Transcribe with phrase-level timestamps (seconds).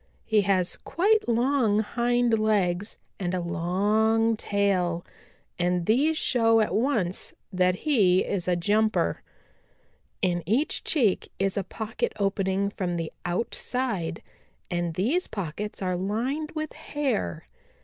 [0.25, 5.05] He has quite long hind legs and a long tail,
[5.59, 9.21] and these show at once that he is a jumper.
[10.23, 14.23] In each cheek is a pocket opening from the outside,
[14.71, 17.45] and these pockets are lined with hair.